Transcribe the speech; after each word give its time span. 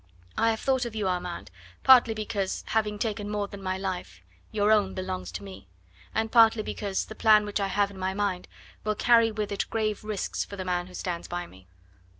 I 0.35 0.49
have 0.49 0.59
thought 0.61 0.83
of 0.85 0.95
you, 0.95 1.07
Armand 1.07 1.51
partly 1.83 2.15
because 2.15 2.63
having 2.69 2.97
taken 2.97 3.29
more 3.29 3.47
than 3.47 3.61
my 3.61 3.77
life, 3.77 4.23
your 4.51 4.71
own 4.71 4.95
belongs 4.95 5.31
to 5.33 5.43
me, 5.43 5.67
and 6.15 6.31
partly 6.31 6.63
because 6.63 7.05
the 7.05 7.13
plan 7.13 7.45
which 7.45 7.59
I 7.59 7.67
have 7.67 7.91
in 7.91 7.99
my 7.99 8.15
mind 8.15 8.47
will 8.83 8.95
carry 8.95 9.31
with 9.31 9.51
it 9.51 9.69
grave 9.69 10.03
risks 10.03 10.43
for 10.43 10.55
the 10.55 10.65
man 10.65 10.87
who 10.87 10.95
stands 10.95 11.27
by 11.27 11.45
me. 11.45 11.67